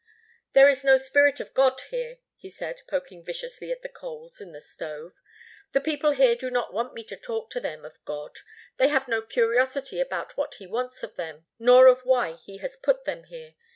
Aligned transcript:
"There 0.53 0.67
is 0.67 0.83
no 0.83 0.97
spirit 0.97 1.39
of 1.39 1.53
God 1.53 1.79
here," 1.91 2.17
he 2.35 2.49
said, 2.49 2.81
poking 2.87 3.23
viciously 3.23 3.71
at 3.71 3.83
the 3.83 3.87
coals 3.87 4.41
in 4.41 4.51
the 4.51 4.59
stove. 4.59 5.13
"The 5.73 5.79
people 5.81 6.13
here 6.13 6.33
do 6.35 6.49
not 6.49 6.73
want 6.73 6.95
me 6.95 7.03
to 7.03 7.15
talk 7.15 7.51
to 7.51 7.59
them 7.59 7.85
of 7.85 8.03
God. 8.03 8.39
They 8.77 8.87
have 8.87 9.07
no 9.07 9.21
curiosity 9.21 9.99
about 9.99 10.35
what 10.35 10.55
He 10.55 10.65
wants 10.65 11.03
of 11.03 11.17
them 11.17 11.45
nor 11.59 11.85
of 11.85 12.03
why 12.03 12.33
He 12.33 12.57
has 12.57 12.77
put 12.77 13.05
them 13.05 13.25
here. 13.25 13.53